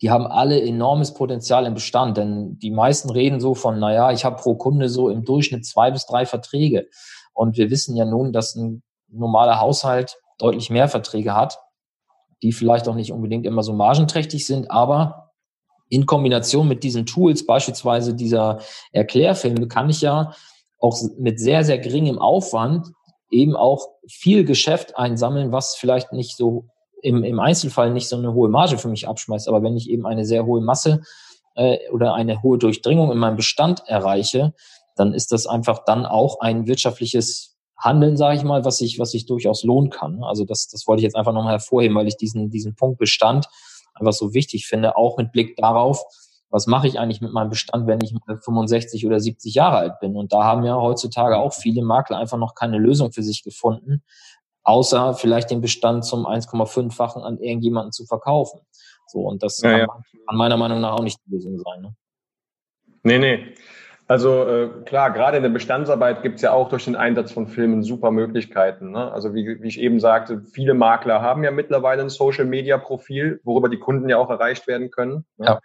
Die 0.00 0.10
haben 0.10 0.26
alle 0.26 0.62
enormes 0.62 1.12
Potenzial 1.14 1.66
im 1.66 1.74
Bestand, 1.74 2.16
denn 2.16 2.56
die 2.60 2.70
meisten 2.70 3.10
reden 3.10 3.40
so 3.40 3.56
von, 3.56 3.80
naja, 3.80 4.12
ich 4.12 4.24
habe 4.24 4.36
pro 4.36 4.54
Kunde 4.54 4.88
so 4.88 5.08
im 5.08 5.24
Durchschnitt 5.24 5.66
zwei 5.66 5.90
bis 5.90 6.06
drei 6.06 6.24
Verträge. 6.24 6.86
Und 7.34 7.56
wir 7.56 7.70
wissen 7.70 7.96
ja 7.96 8.04
nun, 8.04 8.32
dass 8.32 8.54
ein 8.54 8.84
normaler 9.08 9.60
Haushalt 9.60 10.16
deutlich 10.38 10.70
mehr 10.70 10.88
Verträge 10.88 11.34
hat, 11.34 11.58
die 12.42 12.52
vielleicht 12.52 12.86
auch 12.86 12.94
nicht 12.94 13.12
unbedingt 13.12 13.44
immer 13.44 13.64
so 13.64 13.72
margenträchtig 13.72 14.46
sind, 14.46 14.70
aber 14.70 15.27
in 15.88 16.06
Kombination 16.06 16.68
mit 16.68 16.82
diesen 16.84 17.06
Tools, 17.06 17.46
beispielsweise 17.46 18.14
dieser 18.14 18.60
Erklärfilme, 18.92 19.68
kann 19.68 19.90
ich 19.90 20.00
ja 20.00 20.32
auch 20.78 20.98
mit 21.18 21.40
sehr, 21.40 21.64
sehr 21.64 21.78
geringem 21.78 22.18
Aufwand 22.18 22.88
eben 23.30 23.56
auch 23.56 23.88
viel 24.08 24.44
Geschäft 24.44 24.96
einsammeln, 24.96 25.52
was 25.52 25.76
vielleicht 25.76 26.12
nicht 26.12 26.36
so 26.36 26.66
im, 27.02 27.24
im 27.24 27.40
Einzelfall 27.40 27.92
nicht 27.92 28.08
so 28.08 28.16
eine 28.16 28.32
hohe 28.34 28.48
Marge 28.48 28.78
für 28.78 28.88
mich 28.88 29.06
abschmeißt, 29.06 29.48
aber 29.48 29.62
wenn 29.62 29.76
ich 29.76 29.88
eben 29.88 30.06
eine 30.06 30.24
sehr 30.24 30.46
hohe 30.46 30.60
Masse 30.60 31.02
äh, 31.54 31.78
oder 31.90 32.14
eine 32.14 32.42
hohe 32.42 32.58
Durchdringung 32.58 33.12
in 33.12 33.18
meinem 33.18 33.36
Bestand 33.36 33.82
erreiche, 33.86 34.54
dann 34.96 35.14
ist 35.14 35.32
das 35.32 35.46
einfach 35.46 35.84
dann 35.84 36.06
auch 36.06 36.40
ein 36.40 36.66
wirtschaftliches 36.66 37.56
Handeln, 37.76 38.16
sage 38.16 38.36
ich 38.36 38.42
mal, 38.42 38.64
was 38.64 38.78
sich 38.78 38.98
was 38.98 39.12
sich 39.12 39.26
durchaus 39.26 39.62
lohnen 39.62 39.90
kann. 39.90 40.24
Also 40.24 40.44
das, 40.44 40.68
das 40.68 40.86
wollte 40.88 41.00
ich 41.00 41.04
jetzt 41.04 41.14
einfach 41.14 41.32
nochmal 41.32 41.52
hervorheben, 41.52 41.96
weil 41.96 42.08
ich 42.08 42.16
diesen, 42.16 42.50
diesen 42.50 42.74
Punkt 42.74 42.98
Bestand 42.98 43.46
einfach 43.98 44.12
so 44.12 44.34
wichtig 44.34 44.66
finde, 44.66 44.96
auch 44.96 45.16
mit 45.16 45.32
Blick 45.32 45.56
darauf, 45.56 46.02
was 46.50 46.66
mache 46.66 46.88
ich 46.88 46.98
eigentlich 46.98 47.20
mit 47.20 47.32
meinem 47.32 47.50
Bestand, 47.50 47.86
wenn 47.86 48.00
ich 48.02 48.14
mal 48.26 48.38
65 48.38 49.06
oder 49.06 49.20
70 49.20 49.54
Jahre 49.54 49.76
alt 49.76 50.00
bin? 50.00 50.16
Und 50.16 50.32
da 50.32 50.44
haben 50.44 50.64
ja 50.64 50.76
heutzutage 50.76 51.36
auch 51.36 51.52
viele 51.52 51.82
Makler 51.82 52.18
einfach 52.18 52.38
noch 52.38 52.54
keine 52.54 52.78
Lösung 52.78 53.12
für 53.12 53.22
sich 53.22 53.42
gefunden, 53.42 54.02
außer 54.62 55.14
vielleicht 55.14 55.50
den 55.50 55.60
Bestand 55.60 56.04
zum 56.04 56.26
1,5-fachen 56.26 57.22
an 57.22 57.38
irgendjemanden 57.38 57.92
zu 57.92 58.06
verkaufen. 58.06 58.60
So, 59.06 59.20
und 59.20 59.42
das 59.42 59.60
ja, 59.60 59.86
kann 59.86 60.04
ja. 60.12 60.32
meiner 60.32 60.56
Meinung 60.56 60.80
nach 60.80 60.92
auch 60.92 61.02
nicht 61.02 61.18
die 61.26 61.30
Lösung 61.32 61.58
sein. 61.58 61.82
Ne? 61.82 61.94
Nee, 63.02 63.18
nee. 63.18 63.54
Also 64.08 64.48
äh, 64.48 64.70
klar, 64.86 65.12
gerade 65.12 65.36
in 65.36 65.42
der 65.42 65.50
Bestandsarbeit 65.50 66.22
gibt 66.22 66.36
es 66.36 66.42
ja 66.42 66.52
auch 66.52 66.70
durch 66.70 66.86
den 66.86 66.96
Einsatz 66.96 67.30
von 67.30 67.46
Filmen 67.46 67.82
super 67.82 68.10
Möglichkeiten. 68.10 68.90
Ne? 68.90 69.12
Also 69.12 69.34
wie, 69.34 69.60
wie 69.60 69.68
ich 69.68 69.78
eben 69.78 70.00
sagte, 70.00 70.40
viele 70.40 70.72
Makler 70.72 71.20
haben 71.20 71.44
ja 71.44 71.50
mittlerweile 71.50 72.00
ein 72.00 72.08
Social-Media-Profil, 72.08 73.40
worüber 73.44 73.68
die 73.68 73.78
Kunden 73.78 74.08
ja 74.08 74.16
auch 74.16 74.30
erreicht 74.30 74.66
werden 74.66 74.90
können. 74.90 75.26
Ne? 75.36 75.46
Ja. 75.46 75.60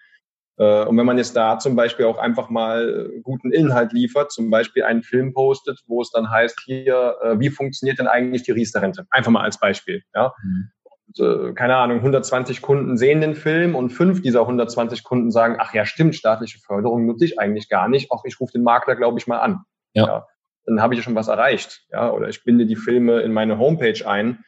Äh, 0.58 0.86
und 0.86 0.98
wenn 0.98 1.06
man 1.06 1.18
jetzt 1.18 1.38
da 1.38 1.58
zum 1.58 1.78
Beispiel 1.78 2.06
auch 2.06 2.18
einfach 2.18 2.50
mal 2.50 3.10
guten 3.24 3.54
Inhalt 3.54 3.94
liefert, 3.94 4.34
zum 4.34 4.50
Beispiel 4.50 4.84
einen 4.84 5.04
Film 5.04 5.34
postet, 5.34 5.80
wo 5.88 6.02
es 6.02 6.12
dann 6.12 6.30
heißt, 6.30 6.60
hier, 6.66 7.16
äh, 7.24 7.40
wie 7.40 7.50
funktioniert 7.50 8.00
denn 8.00 8.08
eigentlich 8.08 8.44
die 8.44 8.52
Riester-Rente? 8.52 9.06
Einfach 9.10 9.32
mal 9.32 9.44
als 9.44 9.58
Beispiel. 9.58 10.04
Ja? 10.14 10.34
Mhm. 10.44 10.70
Keine 11.18 11.76
Ahnung, 11.76 11.98
120 11.98 12.62
Kunden 12.62 12.98
sehen 12.98 13.22
den 13.22 13.36
Film 13.36 13.76
und 13.76 13.92
fünf 13.92 14.22
dieser 14.22 14.42
120 14.42 15.04
Kunden 15.04 15.32
sagen, 15.32 15.58
ach 15.60 15.74
ja, 15.74 15.86
stimmt, 15.86 16.16
staatliche 16.16 16.60
Förderung 16.60 17.06
nutze 17.06 17.26
ich 17.26 17.40
eigentlich 17.40 17.70
gar 17.70 17.88
nicht. 17.88 18.12
Auch 18.12 18.26
ich 18.26 18.40
rufe 18.40 18.54
den 18.54 18.64
Makler, 18.64 18.96
glaube 18.96 19.20
ich, 19.20 19.28
mal 19.28 19.40
an. 19.40 19.60
Ja. 19.94 20.06
ja. 20.06 20.28
Dann 20.66 20.82
habe 20.82 20.94
ich 20.94 21.00
ja 21.00 21.04
schon 21.04 21.16
was 21.16 21.28
erreicht. 21.28 21.86
Ja? 21.92 22.12
Oder 22.12 22.30
ich 22.30 22.44
binde 22.44 22.66
die 22.66 22.76
Filme 22.76 23.22
in 23.22 23.34
meine 23.34 23.58
Homepage 23.58 24.08
ein 24.08 24.44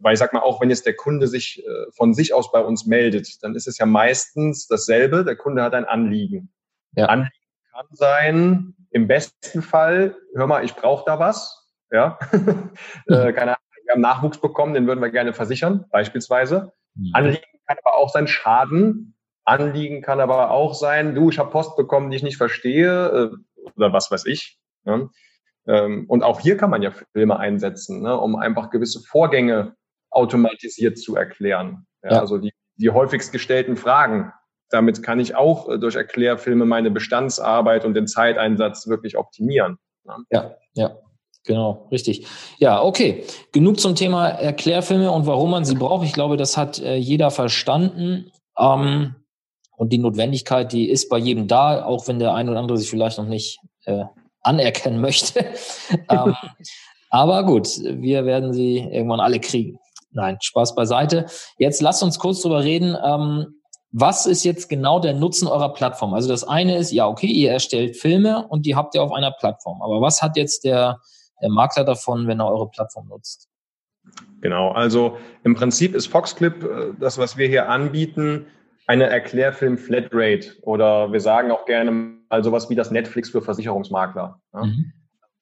weil 0.00 0.14
ich 0.14 0.18
sag 0.18 0.32
mal, 0.32 0.40
auch 0.40 0.60
wenn 0.60 0.70
jetzt 0.70 0.86
der 0.86 0.96
Kunde 0.96 1.26
sich 1.26 1.64
äh, 1.64 1.90
von 1.92 2.14
sich 2.14 2.34
aus 2.34 2.50
bei 2.50 2.60
uns 2.60 2.86
meldet, 2.86 3.42
dann 3.42 3.54
ist 3.54 3.68
es 3.68 3.78
ja 3.78 3.86
meistens 3.86 4.66
dasselbe. 4.66 5.24
Der 5.24 5.36
Kunde 5.36 5.62
hat 5.62 5.74
ein 5.74 5.84
Anliegen. 5.84 6.52
Ja. 6.96 7.06
Anliegen 7.06 7.32
kann 7.72 7.86
sein, 7.92 8.74
im 8.90 9.06
besten 9.06 9.62
Fall, 9.62 10.16
hör 10.34 10.46
mal, 10.46 10.64
ich 10.64 10.74
brauche 10.74 11.04
da 11.06 11.18
was. 11.18 11.56
Ja, 11.92 12.18
äh, 13.06 13.32
keine 13.32 13.56
Ahnung, 13.56 13.69
wir 13.90 13.94
haben 13.94 14.02
Nachwuchs 14.02 14.40
bekommen, 14.40 14.72
den 14.72 14.86
würden 14.86 15.00
wir 15.00 15.10
gerne 15.10 15.32
versichern, 15.32 15.84
beispielsweise. 15.90 16.72
Mhm. 16.94 17.10
Anliegen 17.12 17.42
kann 17.66 17.76
aber 17.84 17.96
auch 17.96 18.08
sein 18.08 18.28
Schaden. 18.28 19.16
Anliegen 19.44 20.00
kann 20.00 20.20
aber 20.20 20.52
auch 20.52 20.74
sein, 20.74 21.16
du, 21.16 21.30
ich 21.30 21.40
habe 21.40 21.50
Post 21.50 21.76
bekommen, 21.76 22.10
die 22.10 22.16
ich 22.16 22.22
nicht 22.22 22.36
verstehe, 22.36 23.08
äh, 23.08 23.68
oder 23.74 23.92
was 23.92 24.10
weiß 24.12 24.26
ich. 24.26 24.60
Ja? 24.84 25.08
Ähm, 25.66 26.04
und 26.08 26.22
auch 26.22 26.38
hier 26.38 26.56
kann 26.56 26.70
man 26.70 26.82
ja 26.82 26.92
Filme 27.12 27.38
einsetzen, 27.38 28.02
ne, 28.02 28.16
um 28.16 28.36
einfach 28.36 28.70
gewisse 28.70 29.00
Vorgänge 29.00 29.74
automatisiert 30.10 30.98
zu 30.98 31.16
erklären. 31.16 31.86
Ja, 32.04 32.12
ja. 32.12 32.20
Also 32.20 32.38
die, 32.38 32.52
die 32.76 32.90
häufigst 32.90 33.32
gestellten 33.32 33.76
Fragen. 33.76 34.32
Damit 34.70 35.02
kann 35.02 35.18
ich 35.18 35.34
auch 35.34 35.68
äh, 35.68 35.78
durch 35.78 35.96
Erklärfilme 35.96 36.64
meine 36.64 36.92
Bestandsarbeit 36.92 37.84
und 37.84 37.94
den 37.94 38.06
Zeiteinsatz 38.06 38.86
wirklich 38.86 39.16
optimieren. 39.16 39.78
Ne? 40.04 40.16
Ja, 40.30 40.54
ja. 40.74 40.96
Genau, 41.44 41.88
richtig. 41.90 42.26
Ja, 42.58 42.82
okay. 42.82 43.24
Genug 43.52 43.80
zum 43.80 43.94
Thema 43.94 44.28
Erklärfilme 44.28 45.10
und 45.10 45.26
warum 45.26 45.50
man 45.50 45.64
sie 45.64 45.74
braucht. 45.74 46.04
Ich 46.04 46.12
glaube, 46.12 46.36
das 46.36 46.56
hat 46.56 46.78
äh, 46.80 46.96
jeder 46.96 47.30
verstanden. 47.30 48.30
Ähm, 48.58 49.14
und 49.76 49.92
die 49.92 49.98
Notwendigkeit, 49.98 50.72
die 50.72 50.90
ist 50.90 51.08
bei 51.08 51.16
jedem 51.16 51.48
da, 51.48 51.84
auch 51.84 52.06
wenn 52.06 52.18
der 52.18 52.34
ein 52.34 52.48
oder 52.48 52.58
andere 52.58 52.76
sich 52.76 52.90
vielleicht 52.90 53.16
noch 53.16 53.26
nicht 53.26 53.58
äh, 53.86 54.04
anerkennen 54.42 55.00
möchte. 55.00 55.46
ähm, 56.08 56.34
Aber 57.08 57.44
gut, 57.44 57.68
wir 57.78 58.26
werden 58.26 58.52
sie 58.52 58.78
irgendwann 58.78 59.20
alle 59.20 59.40
kriegen. 59.40 59.78
Nein, 60.12 60.38
Spaß 60.40 60.74
beiseite. 60.74 61.26
Jetzt 61.56 61.80
lasst 61.80 62.02
uns 62.02 62.18
kurz 62.18 62.42
drüber 62.42 62.62
reden. 62.62 62.96
Ähm, 63.02 63.60
was 63.92 64.26
ist 64.26 64.44
jetzt 64.44 64.68
genau 64.68 65.00
der 65.00 65.14
Nutzen 65.14 65.48
eurer 65.48 65.72
Plattform? 65.72 66.14
Also 66.14 66.28
das 66.28 66.44
eine 66.44 66.76
ist, 66.76 66.92
ja, 66.92 67.08
okay, 67.08 67.26
ihr 67.26 67.50
erstellt 67.50 67.96
Filme 67.96 68.46
und 68.48 68.66
die 68.66 68.76
habt 68.76 68.94
ihr 68.94 69.02
auf 69.02 69.12
einer 69.12 69.32
Plattform. 69.32 69.82
Aber 69.82 70.00
was 70.00 70.22
hat 70.22 70.36
jetzt 70.36 70.64
der, 70.64 71.00
der 71.42 71.50
Makler 71.50 71.84
davon, 71.84 72.26
wenn 72.26 72.40
er 72.40 72.50
eure 72.50 72.68
Plattform 72.70 73.08
nutzt? 73.08 73.48
Genau, 74.40 74.70
also 74.72 75.18
im 75.44 75.54
Prinzip 75.54 75.94
ist 75.94 76.06
Foxclip 76.06 76.64
äh, 76.64 76.92
das, 76.98 77.18
was 77.18 77.36
wir 77.36 77.48
hier 77.48 77.68
anbieten, 77.68 78.46
eine 78.86 79.08
Erklärfilm 79.08 79.78
Flatrate 79.78 80.56
oder 80.62 81.12
wir 81.12 81.20
sagen 81.20 81.50
auch 81.50 81.64
gerne 81.64 81.90
mal 81.90 82.42
sowas 82.42 82.70
wie 82.70 82.74
das 82.74 82.90
Netflix 82.90 83.30
für 83.30 83.42
Versicherungsmakler. 83.42 84.40
Mhm. 84.52 84.92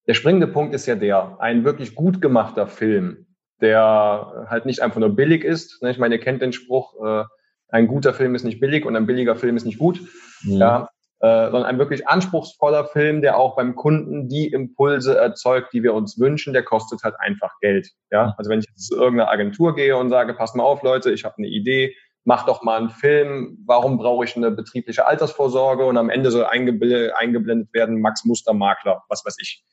Der 0.06 0.14
springende 0.14 0.48
Punkt 0.48 0.74
ist 0.74 0.86
ja 0.86 0.96
der, 0.96 1.40
ein 1.40 1.64
wirklich 1.64 1.94
gut 1.94 2.20
gemachter 2.20 2.66
Film, 2.66 3.26
der 3.60 4.46
halt 4.48 4.66
nicht 4.66 4.80
einfach 4.80 5.00
nur 5.00 5.14
billig 5.14 5.44
ist. 5.44 5.82
Ne? 5.82 5.90
Ich 5.90 5.98
meine, 5.98 6.16
ihr 6.16 6.20
kennt 6.20 6.42
den 6.42 6.52
Spruch, 6.52 6.94
äh, 7.04 7.24
ein 7.68 7.86
guter 7.86 8.14
Film 8.14 8.34
ist 8.34 8.44
nicht 8.44 8.60
billig 8.60 8.84
und 8.84 8.96
ein 8.96 9.06
billiger 9.06 9.36
Film 9.36 9.56
ist 9.56 9.66
nicht 9.66 9.78
gut. 9.78 10.00
Mhm. 10.42 10.56
Ja, 10.56 10.88
äh, 11.20 11.50
sondern 11.50 11.64
ein 11.64 11.78
wirklich 11.78 12.06
anspruchsvoller 12.06 12.86
Film, 12.86 13.22
der 13.22 13.38
auch 13.38 13.56
beim 13.56 13.74
Kunden 13.74 14.28
die 14.28 14.46
Impulse 14.46 15.16
erzeugt, 15.16 15.72
die 15.72 15.82
wir 15.82 15.94
uns 15.94 16.18
wünschen, 16.18 16.52
der 16.52 16.62
kostet 16.62 17.02
halt 17.02 17.16
einfach 17.18 17.58
Geld. 17.60 17.88
Ja, 18.10 18.34
also 18.38 18.50
wenn 18.50 18.60
ich 18.60 18.66
jetzt 18.68 18.86
zu 18.86 18.96
irgendeiner 18.96 19.30
Agentur 19.30 19.74
gehe 19.74 19.96
und 19.96 20.10
sage, 20.10 20.34
passt 20.34 20.54
mal 20.54 20.62
auf, 20.62 20.82
Leute, 20.82 21.10
ich 21.10 21.24
habe 21.24 21.34
eine 21.38 21.48
Idee, 21.48 21.94
mach 22.24 22.46
doch 22.46 22.62
mal 22.62 22.78
einen 22.78 22.90
Film, 22.90 23.58
warum 23.66 23.98
brauche 23.98 24.24
ich 24.24 24.36
eine 24.36 24.50
betriebliche 24.50 25.06
Altersvorsorge 25.06 25.84
und 25.86 25.96
am 25.96 26.10
Ende 26.10 26.30
soll 26.30 26.44
eingeblendet 26.44 27.72
werden 27.72 28.00
Max 28.00 28.24
Mustermakler, 28.24 29.02
was 29.08 29.24
weiß 29.24 29.36
ich. 29.40 29.64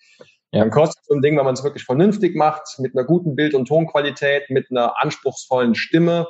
Ja. 0.51 0.61
Dann 0.61 0.71
kostet 0.71 1.03
so 1.05 1.13
ein 1.13 1.21
Ding, 1.21 1.37
wenn 1.37 1.45
man 1.45 1.53
es 1.53 1.63
wirklich 1.63 1.83
vernünftig 1.83 2.35
macht, 2.35 2.79
mit 2.79 2.95
einer 2.95 3.05
guten 3.05 3.35
Bild- 3.35 3.55
und 3.55 3.67
Tonqualität, 3.67 4.49
mit 4.49 4.71
einer 4.71 5.01
anspruchsvollen 5.01 5.75
Stimme, 5.75 6.27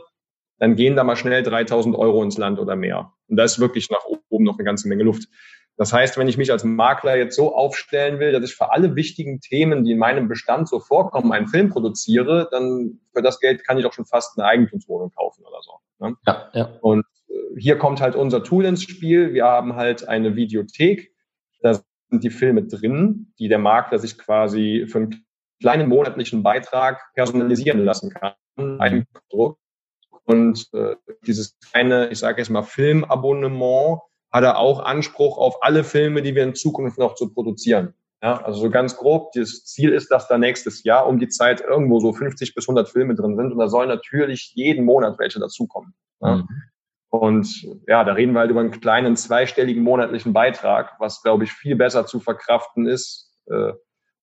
dann 0.58 0.76
gehen 0.76 0.96
da 0.96 1.04
mal 1.04 1.16
schnell 1.16 1.44
3000 1.44 1.96
Euro 1.96 2.24
ins 2.24 2.38
Land 2.38 2.60
oder 2.60 2.76
mehr. 2.76 3.14
Und 3.28 3.38
da 3.38 3.44
ist 3.44 3.60
wirklich 3.60 3.90
nach 3.90 4.06
oben 4.30 4.46
noch 4.46 4.58
eine 4.58 4.64
ganze 4.64 4.88
Menge 4.88 5.04
Luft. 5.04 5.28
Das 5.78 5.92
heißt, 5.92 6.18
wenn 6.18 6.30
ich 6.30 6.38
mich 6.38 6.52
als 6.52 6.64
Makler 6.64 7.18
jetzt 7.18 7.36
so 7.36 7.54
aufstellen 7.54 8.20
will, 8.20 8.32
dass 8.32 8.50
ich 8.50 8.56
für 8.56 8.72
alle 8.72 8.96
wichtigen 8.96 9.42
Themen, 9.42 9.84
die 9.84 9.92
in 9.92 9.98
meinem 9.98 10.30
Bestand 10.30 10.70
so 10.70 10.80
vorkommen, 10.80 11.34
einen 11.34 11.48
Film 11.48 11.70
produziere, 11.70 12.48
dann 12.50 13.00
für 13.14 13.22
das 13.22 13.42
Geld 13.42 13.66
kann 13.66 13.78
ich 13.78 13.86
auch 13.86 13.92
schon 13.92 14.06
fast 14.06 14.38
eine 14.38 14.48
Eigentumswohnung 14.48 15.12
kaufen 15.12 15.44
oder 15.44 15.62
so. 15.62 15.72
Ne? 16.00 16.16
Ja, 16.26 16.50
ja. 16.54 16.78
Und 16.82 17.06
äh, 17.28 17.60
hier 17.60 17.78
kommt 17.78 18.00
halt 18.00 18.16
unser 18.16 18.42
Tool 18.42 18.64
ins 18.64 18.84
Spiel. 18.84 19.34
Wir 19.34 19.46
haben 19.46 19.76
halt 19.76 20.08
eine 20.08 20.38
Videothek. 20.38 21.14
Da 21.62 21.74
sind 22.10 22.24
die 22.24 22.30
Filme 22.30 22.64
drin, 22.64 23.34
die 23.38 23.50
der 23.50 23.60
Makler 23.60 24.00
sich 24.00 24.18
quasi 24.18 24.86
für 24.88 25.00
einen 25.00 25.26
kleinen 25.60 25.90
monatlichen 25.90 26.42
Beitrag 26.42 27.02
personalisieren 27.16 27.84
lassen 27.84 28.12
kann. 28.12 28.34
Ein 28.80 29.06
Druck 29.30 29.58
und 30.26 30.68
äh, 30.74 30.96
dieses 31.26 31.58
kleine, 31.72 32.10
ich 32.10 32.20
sage 32.20 32.42
jetzt 32.42 32.50
mal, 32.50 32.64
Filmabonnement 32.64 34.00
hat 34.32 34.44
er 34.44 34.58
auch 34.58 34.80
Anspruch 34.80 35.38
auf 35.38 35.64
alle 35.64 35.84
Filme, 35.84 36.22
die 36.22 36.36
wir 36.36 36.44
in 36.44 36.56
Zukunft 36.56 36.98
noch 36.98 37.16
zu 37.16 37.32
produzieren. 37.32 37.94
Ja, 38.24 38.42
also 38.42 38.60
so 38.60 38.70
ganz 38.70 38.98
grob, 38.98 39.34
das 39.34 39.66
Ziel 39.66 39.92
ist, 39.92 40.10
dass 40.10 40.28
da 40.28 40.38
nächstes 40.38 40.84
Jahr 40.84 41.08
um 41.08 41.20
die 41.20 41.28
Zeit 41.28 41.62
irgendwo 41.62 42.00
so 42.00 42.12
50 42.12 42.56
bis 42.56 42.68
100 42.68 42.90
Filme 42.90 43.14
drin 43.14 43.36
sind 43.36 43.52
und 43.52 43.60
da 43.60 43.68
sollen 43.68 43.88
natürlich 43.88 44.52
jeden 44.56 44.84
Monat 44.84 45.20
welche 45.20 45.40
dazukommen. 45.40 45.94
Ja. 46.22 46.38
Mhm. 46.38 46.48
Und 47.10 47.68
ja, 47.88 48.04
da 48.04 48.14
reden 48.14 48.34
wir 48.34 48.40
halt 48.40 48.52
über 48.52 48.62
einen 48.62 48.72
kleinen 48.72 49.16
zweistelligen 49.16 49.84
monatlichen 49.84 50.34
Beitrag, 50.34 50.96
was, 51.00 51.22
glaube 51.22 51.44
ich, 51.44 51.52
viel 51.52 51.76
besser 51.76 52.06
zu 52.06 52.20
verkraften 52.20 52.88
ist, 52.88 53.32
äh, 53.46 53.74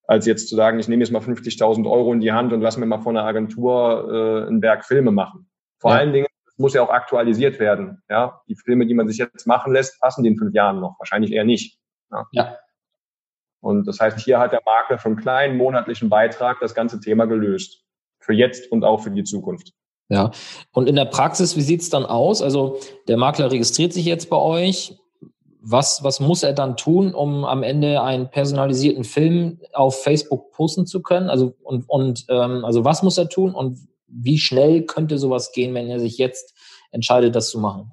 als 0.07 0.27
jetzt 0.27 0.49
zu 0.49 0.57
sagen, 0.57 0.79
ich 0.79 0.89
nehme 0.89 1.03
jetzt 1.03 1.13
mal 1.13 1.23
50.000 1.23 1.89
Euro 1.91 2.13
in 2.13 2.21
die 2.21 2.33
Hand 2.33 2.53
und 2.53 2.61
lass 2.61 2.77
mir 2.77 2.87
mal 2.87 2.99
von 2.99 3.17
einer 3.17 3.27
Agentur 3.27 4.43
äh, 4.45 4.49
einen 4.49 4.61
Berg 4.61 4.85
Filme 4.85 5.11
machen. 5.11 5.49
Vor 5.83 5.91
ja. 5.91 5.99
allen 5.99 6.13
Dingen, 6.13 6.29
es 6.47 6.59
muss 6.59 6.75
ja 6.75 6.83
auch 6.83 6.91
aktualisiert 6.91 7.59
werden. 7.59 8.03
Ja, 8.09 8.41
die 8.49 8.55
Filme, 8.55 8.87
die 8.87 8.95
man 8.95 9.09
sich 9.09 9.19
jetzt 9.19 9.49
machen 9.49 9.73
lässt, 9.73 10.01
passen 10.01 10.23
die 10.23 10.31
in 10.31 10.39
fünf 10.39 10.55
Jahren 10.55 10.81
noch. 10.81 10.95
Wahrscheinlich 11.01 11.33
eher 11.33 11.45
nicht. 11.45 11.77
Ja. 12.11 12.27
ja. 12.31 12.57
Und 13.61 13.89
das 13.89 13.99
heißt, 13.99 14.21
hier 14.21 14.39
hat 14.39 14.53
der 14.53 14.63
Makler 14.65 14.99
für 14.99 15.09
einen 15.09 15.17
kleinen 15.17 15.57
monatlichen 15.57 16.09
Beitrag 16.09 16.61
das 16.61 16.75
ganze 16.75 17.01
Thema 17.01 17.27
gelöst. 17.27 17.85
Für 18.21 18.33
jetzt 18.33 18.71
und 18.71 18.85
auch 18.85 18.99
für 18.99 19.11
die 19.11 19.25
Zukunft. 19.25 19.73
Ja. 20.09 20.31
Und 20.71 20.89
in 20.89 20.95
der 20.95 21.07
Praxis, 21.07 21.57
wie 21.57 21.63
sieht's 21.63 21.91
dann 21.91 22.07
aus? 22.07 22.43
Also 22.43 22.79
der 23.09 23.17
Makler 23.17 23.51
registriert 23.51 23.93
sich 23.93 24.05
jetzt 24.05 24.31
bei 24.31 24.37
euch. 24.37 24.97
Was, 25.65 26.05
was 26.05 26.21
muss 26.21 26.45
er 26.45 26.53
dann 26.53 26.77
tun, 26.77 27.13
um 27.13 27.45
am 27.45 27.65
Ende 27.65 28.03
einen 28.03 28.31
personalisierten 28.31 29.03
Film 29.03 29.61
auf 29.73 30.01
Facebook 30.03 30.53
posten 30.53 30.87
zu 30.87 31.03
können? 31.03 31.29
Also 31.29 31.55
und, 31.63 31.89
und 31.89 32.25
ähm, 32.29 32.65
also 32.65 32.85
was 32.85 33.03
muss 33.03 33.19
er 33.19 33.29
tun 33.29 33.53
und 33.53 33.79
wie 34.13 34.39
schnell 34.39 34.85
könnte 34.85 35.19
sowas 35.19 35.53
gehen, 35.53 35.75
wenn 35.75 35.89
er 35.89 36.01
sich 36.01 36.19
jetzt 36.19 36.55
entscheidet, 36.91 37.35
das 37.35 37.51
zu 37.51 37.59
machen? 37.59 37.93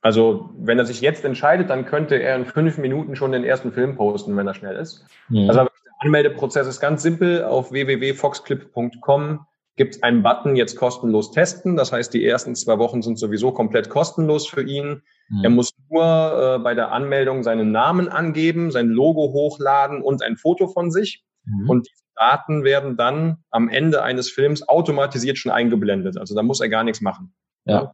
Also, 0.00 0.50
wenn 0.56 0.78
er 0.78 0.86
sich 0.86 1.00
jetzt 1.00 1.24
entscheidet, 1.24 1.70
dann 1.70 1.84
könnte 1.84 2.16
er 2.16 2.36
in 2.36 2.46
fünf 2.46 2.78
Minuten 2.78 3.16
schon 3.16 3.32
den 3.32 3.44
ersten 3.44 3.72
Film 3.72 3.96
posten, 3.96 4.36
wenn 4.36 4.46
er 4.46 4.54
schnell 4.54 4.76
ist. 4.76 5.04
Mhm. 5.28 5.48
Also, 5.48 5.64
der 5.64 5.70
Anmeldeprozess 5.98 6.66
ist 6.68 6.80
ganz 6.80 7.02
simpel. 7.02 7.42
Auf 7.44 7.72
www.foxclip.com 7.72 9.40
gibt 9.76 9.96
es 9.96 10.02
einen 10.02 10.22
Button, 10.22 10.56
jetzt 10.56 10.76
kostenlos 10.76 11.32
testen. 11.32 11.76
Das 11.76 11.92
heißt, 11.92 12.12
die 12.12 12.24
ersten 12.24 12.54
zwei 12.54 12.78
Wochen 12.78 13.02
sind 13.02 13.18
sowieso 13.18 13.52
komplett 13.52 13.88
kostenlos 13.88 14.46
für 14.46 14.62
ihn. 14.62 15.02
Mhm. 15.30 15.44
Er 15.44 15.50
muss 15.50 15.72
nur 15.88 16.04
äh, 16.04 16.58
bei 16.62 16.74
der 16.74 16.92
Anmeldung 16.92 17.42
seinen 17.42 17.72
Namen 17.72 18.08
angeben, 18.08 18.70
sein 18.70 18.88
Logo 18.88 19.32
hochladen 19.32 20.02
und 20.02 20.22
ein 20.22 20.36
Foto 20.36 20.68
von 20.68 20.90
sich. 20.90 21.24
Mhm. 21.44 21.70
Und 21.70 21.88
Daten 22.18 22.64
werden 22.64 22.96
dann 22.96 23.44
am 23.50 23.68
Ende 23.68 24.02
eines 24.02 24.30
Films 24.30 24.68
automatisiert 24.68 25.38
schon 25.38 25.52
eingeblendet. 25.52 26.18
Also 26.18 26.34
da 26.34 26.42
muss 26.42 26.60
er 26.60 26.68
gar 26.68 26.84
nichts 26.84 27.00
machen. 27.00 27.34
Ja. 27.64 27.92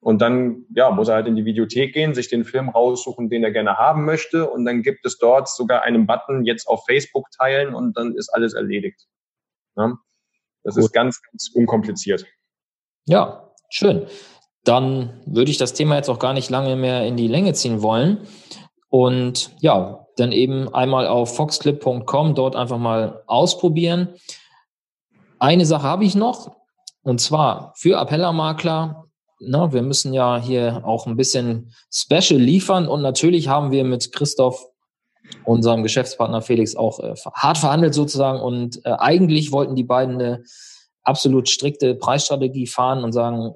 Und 0.00 0.22
dann 0.22 0.64
ja, 0.74 0.90
muss 0.90 1.08
er 1.08 1.16
halt 1.16 1.26
in 1.26 1.34
die 1.34 1.44
Videothek 1.44 1.92
gehen, 1.92 2.14
sich 2.14 2.28
den 2.28 2.44
Film 2.44 2.68
raussuchen, 2.68 3.28
den 3.28 3.42
er 3.42 3.50
gerne 3.50 3.76
haben 3.76 4.04
möchte. 4.04 4.48
Und 4.48 4.64
dann 4.64 4.82
gibt 4.82 5.04
es 5.04 5.18
dort 5.18 5.48
sogar 5.48 5.82
einen 5.82 6.06
Button, 6.06 6.44
jetzt 6.44 6.68
auf 6.68 6.84
Facebook 6.86 7.30
teilen 7.32 7.74
und 7.74 7.96
dann 7.96 8.14
ist 8.14 8.28
alles 8.28 8.54
erledigt. 8.54 9.06
Ja? 9.76 9.98
Das 10.62 10.76
Gut. 10.76 10.84
ist 10.84 10.92
ganz, 10.92 11.20
ganz 11.22 11.50
unkompliziert. 11.52 12.26
Ja, 13.06 13.50
schön. 13.70 14.06
Dann 14.64 15.20
würde 15.26 15.50
ich 15.50 15.58
das 15.58 15.72
Thema 15.72 15.96
jetzt 15.96 16.08
auch 16.08 16.18
gar 16.18 16.32
nicht 16.32 16.50
lange 16.50 16.76
mehr 16.76 17.06
in 17.06 17.16
die 17.16 17.28
Länge 17.28 17.54
ziehen 17.54 17.82
wollen. 17.82 18.26
Und 18.88 19.54
ja, 19.60 20.06
dann 20.18 20.32
eben 20.32 20.72
einmal 20.74 21.06
auf 21.06 21.36
foxclip.com 21.36 22.34
dort 22.34 22.56
einfach 22.56 22.78
mal 22.78 23.22
ausprobieren. 23.26 24.08
Eine 25.38 25.66
Sache 25.66 25.84
habe 25.84 26.04
ich 26.04 26.14
noch, 26.14 26.56
und 27.02 27.20
zwar 27.20 27.72
für 27.76 27.98
Appellermakler. 27.98 29.04
Na, 29.40 29.72
wir 29.72 29.82
müssen 29.82 30.12
ja 30.12 30.40
hier 30.40 30.82
auch 30.84 31.06
ein 31.06 31.16
bisschen 31.16 31.72
Special 31.92 32.40
liefern 32.40 32.88
und 32.88 33.02
natürlich 33.02 33.48
haben 33.48 33.70
wir 33.70 33.84
mit 33.84 34.12
Christoph, 34.12 34.66
unserem 35.44 35.82
Geschäftspartner 35.82 36.42
Felix, 36.42 36.74
auch 36.74 36.98
äh, 37.00 37.14
hart 37.34 37.58
verhandelt 37.58 37.94
sozusagen 37.94 38.40
und 38.40 38.84
äh, 38.84 38.90
eigentlich 38.98 39.52
wollten 39.52 39.76
die 39.76 39.84
beiden 39.84 40.16
eine 40.16 40.42
absolut 41.04 41.48
strikte 41.48 41.94
Preisstrategie 41.94 42.66
fahren 42.66 43.04
und 43.04 43.12
sagen, 43.12 43.54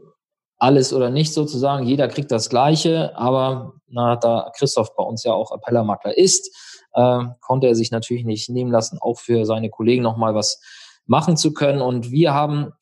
alles 0.62 0.92
oder 0.92 1.10
nicht 1.10 1.34
sozusagen, 1.34 1.86
jeder 1.86 2.06
kriegt 2.06 2.30
das 2.30 2.48
Gleiche, 2.48 3.16
aber 3.16 3.72
na, 3.88 4.14
da 4.14 4.52
Christoph 4.56 4.94
bei 4.94 5.02
uns 5.02 5.24
ja 5.24 5.32
auch 5.32 5.50
Appellermakler 5.50 6.16
ist, 6.16 6.56
äh, 6.94 7.24
konnte 7.40 7.66
er 7.66 7.74
sich 7.74 7.90
natürlich 7.90 8.24
nicht 8.24 8.48
nehmen 8.48 8.70
lassen, 8.70 8.98
auch 9.00 9.18
für 9.18 9.44
seine 9.44 9.70
Kollegen 9.70 10.04
nochmal 10.04 10.36
was 10.36 10.60
machen 11.04 11.36
zu 11.36 11.52
können. 11.52 11.82
Und 11.82 12.12
wir 12.12 12.32
haben 12.32 12.74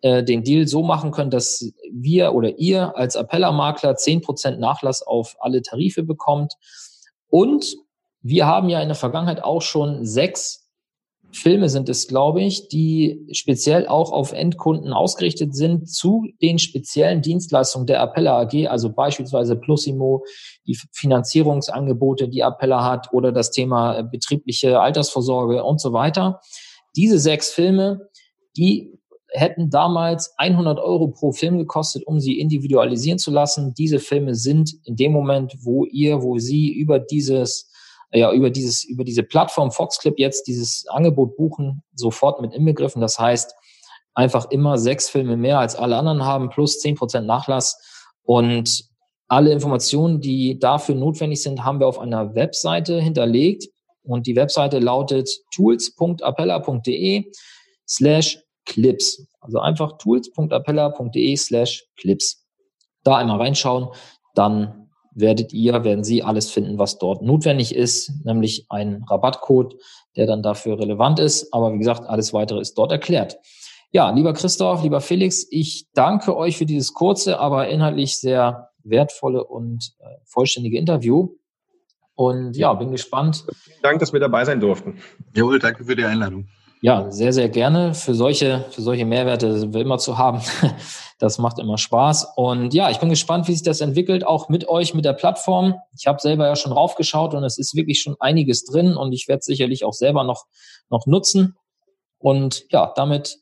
äh, 0.00 0.24
den 0.24 0.42
Deal 0.42 0.66
so 0.66 0.82
machen 0.82 1.12
können, 1.12 1.30
dass 1.30 1.72
wir 1.92 2.34
oder 2.34 2.58
ihr 2.58 2.96
als 2.96 3.14
Appellermakler 3.14 3.94
zehn 3.94 4.20
Prozent 4.20 4.58
Nachlass 4.58 5.00
auf 5.00 5.36
alle 5.38 5.62
Tarife 5.62 6.02
bekommt. 6.02 6.54
Und 7.28 7.76
wir 8.20 8.46
haben 8.46 8.68
ja 8.68 8.80
in 8.80 8.88
der 8.88 8.96
Vergangenheit 8.96 9.44
auch 9.44 9.62
schon 9.62 10.04
sechs 10.04 10.65
Filme 11.36 11.68
sind 11.68 11.88
es, 11.88 12.08
glaube 12.08 12.42
ich, 12.42 12.68
die 12.68 13.26
speziell 13.30 13.86
auch 13.86 14.10
auf 14.10 14.32
Endkunden 14.32 14.92
ausgerichtet 14.92 15.54
sind 15.54 15.88
zu 15.88 16.24
den 16.40 16.58
speziellen 16.58 17.20
Dienstleistungen 17.20 17.86
der 17.86 18.00
Appella 18.00 18.40
AG, 18.40 18.66
also 18.68 18.92
beispielsweise 18.92 19.56
Plusimo, 19.56 20.24
die 20.66 20.78
Finanzierungsangebote, 20.92 22.28
die 22.28 22.42
Appella 22.42 22.84
hat 22.84 23.12
oder 23.12 23.32
das 23.32 23.50
Thema 23.50 23.98
äh, 23.98 24.02
betriebliche 24.02 24.80
Altersvorsorge 24.80 25.62
und 25.62 25.80
so 25.80 25.92
weiter. 25.92 26.40
Diese 26.96 27.18
sechs 27.18 27.50
Filme, 27.50 28.08
die 28.56 28.92
hätten 29.28 29.68
damals 29.68 30.32
100 30.38 30.78
Euro 30.78 31.08
pro 31.08 31.32
Film 31.32 31.58
gekostet, 31.58 32.06
um 32.06 32.18
sie 32.18 32.40
individualisieren 32.40 33.18
zu 33.18 33.30
lassen. 33.30 33.74
Diese 33.74 33.98
Filme 33.98 34.34
sind 34.34 34.72
in 34.84 34.96
dem 34.96 35.12
Moment, 35.12 35.54
wo 35.60 35.84
ihr, 35.84 36.22
wo 36.22 36.38
sie 36.38 36.72
über 36.72 36.98
dieses 36.98 37.70
ja 38.12 38.32
über 38.32 38.50
dieses, 38.50 38.84
über 38.84 39.04
diese 39.04 39.22
Plattform 39.22 39.70
Foxclip 39.70 40.18
jetzt 40.18 40.46
dieses 40.46 40.86
Angebot 40.88 41.36
buchen, 41.36 41.82
sofort 41.94 42.40
mit 42.40 42.54
inbegriffen. 42.54 43.00
Das 43.00 43.18
heißt, 43.18 43.54
einfach 44.14 44.50
immer 44.50 44.78
sechs 44.78 45.08
Filme 45.08 45.36
mehr 45.36 45.58
als 45.58 45.76
alle 45.76 45.96
anderen 45.96 46.24
haben, 46.24 46.48
plus 46.48 46.80
zehn 46.80 46.94
Prozent 46.94 47.26
Nachlass. 47.26 47.78
Und 48.22 48.84
alle 49.28 49.52
Informationen, 49.52 50.20
die 50.20 50.58
dafür 50.58 50.94
notwendig 50.94 51.42
sind, 51.42 51.64
haben 51.64 51.80
wir 51.80 51.86
auf 51.86 51.98
einer 51.98 52.34
Webseite 52.34 53.00
hinterlegt. 53.00 53.68
und 54.02 54.26
die 54.28 54.36
Webseite 54.36 54.78
lautet 54.78 55.28
tools.appella.de 55.52 57.24
slash 57.88 58.38
clips. 58.64 59.26
Also 59.40 59.58
einfach 59.58 59.98
tools.appella.de 59.98 61.36
slash 61.36 61.84
clips. 61.96 62.46
Da 63.02 63.16
einmal 63.16 63.38
reinschauen, 63.38 63.88
dann 64.34 64.85
werdet 65.16 65.52
ihr, 65.52 65.82
werden 65.82 66.04
Sie 66.04 66.22
alles 66.22 66.50
finden, 66.50 66.78
was 66.78 66.98
dort 66.98 67.22
notwendig 67.22 67.74
ist, 67.74 68.12
nämlich 68.24 68.66
ein 68.68 69.04
Rabattcode, 69.08 69.74
der 70.14 70.26
dann 70.26 70.42
dafür 70.42 70.78
relevant 70.78 71.18
ist. 71.18 71.52
Aber 71.52 71.72
wie 71.72 71.78
gesagt, 71.78 72.06
alles 72.06 72.32
weitere 72.32 72.60
ist 72.60 72.74
dort 72.74 72.92
erklärt. 72.92 73.38
Ja, 73.92 74.10
lieber 74.10 74.34
Christoph, 74.34 74.82
lieber 74.82 75.00
Felix, 75.00 75.46
ich 75.50 75.86
danke 75.94 76.36
euch 76.36 76.58
für 76.58 76.66
dieses 76.66 76.92
kurze, 76.92 77.38
aber 77.38 77.68
inhaltlich 77.68 78.18
sehr 78.18 78.70
wertvolle 78.84 79.42
und 79.44 79.94
äh, 80.00 80.04
vollständige 80.24 80.78
Interview. 80.78 81.30
Und 82.14 82.56
ja, 82.56 82.72
bin 82.74 82.90
gespannt. 82.90 83.44
Vielen 83.64 83.82
Dank, 83.82 84.00
dass 84.00 84.12
wir 84.12 84.20
dabei 84.20 84.44
sein 84.44 84.60
durften. 84.60 84.98
Jawohl, 85.34 85.58
danke 85.58 85.84
für 85.84 85.96
die 85.96 86.04
Einladung. 86.04 86.48
Ja, 86.80 87.10
sehr, 87.10 87.32
sehr 87.32 87.48
gerne. 87.48 87.94
Für 87.94 88.14
solche, 88.14 88.66
für 88.70 88.82
solche 88.82 89.04
Mehrwerte 89.04 89.58
sind 89.58 89.74
wir 89.74 89.80
immer 89.80 89.98
zu 89.98 90.18
haben. 90.18 90.40
Das 91.18 91.38
macht 91.38 91.58
immer 91.58 91.78
Spaß. 91.78 92.28
Und 92.36 92.74
ja, 92.74 92.90
ich 92.90 92.98
bin 92.98 93.08
gespannt, 93.08 93.48
wie 93.48 93.52
sich 93.52 93.62
das 93.62 93.80
entwickelt, 93.80 94.26
auch 94.26 94.48
mit 94.48 94.68
euch, 94.68 94.92
mit 94.92 95.04
der 95.04 95.14
Plattform. 95.14 95.74
Ich 95.98 96.06
habe 96.06 96.20
selber 96.20 96.46
ja 96.46 96.56
schon 96.56 96.72
raufgeschaut 96.72 97.32
und 97.34 97.42
es 97.42 97.56
ist 97.56 97.74
wirklich 97.74 98.00
schon 98.02 98.16
einiges 98.20 98.64
drin 98.64 98.96
und 98.96 99.12
ich 99.12 99.26
werde 99.26 99.42
sicherlich 99.42 99.84
auch 99.84 99.94
selber 99.94 100.24
noch, 100.24 100.44
noch 100.90 101.06
nutzen. 101.06 101.56
Und 102.18 102.64
ja, 102.70 102.92
damit 102.96 103.38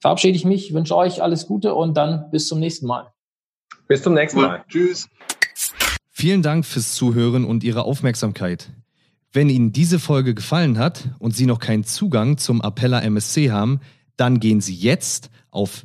verabschiede 0.00 0.36
ich 0.36 0.44
mich, 0.44 0.72
wünsche 0.72 0.96
euch 0.96 1.22
alles 1.22 1.46
Gute 1.46 1.74
und 1.74 1.94
dann 1.96 2.30
bis 2.30 2.48
zum 2.48 2.60
nächsten 2.60 2.86
Mal. 2.86 3.12
Bis 3.88 4.02
zum 4.02 4.14
nächsten 4.14 4.40
Mal. 4.40 4.64
Tschüss. 4.68 5.08
Vielen 6.10 6.42
Dank 6.42 6.64
fürs 6.64 6.94
Zuhören 6.94 7.44
und 7.44 7.62
Ihre 7.62 7.84
Aufmerksamkeit. 7.84 8.70
Wenn 9.32 9.48
Ihnen 9.48 9.72
diese 9.72 9.98
Folge 9.98 10.34
gefallen 10.34 10.78
hat 10.78 11.08
und 11.18 11.36
Sie 11.36 11.46
noch 11.46 11.58
keinen 11.58 11.84
Zugang 11.84 12.38
zum 12.38 12.60
Appella 12.60 13.00
MSC 13.00 13.50
haben, 13.50 13.80
dann 14.16 14.40
gehen 14.40 14.60
Sie 14.60 14.74
jetzt 14.74 15.30
auf 15.50 15.84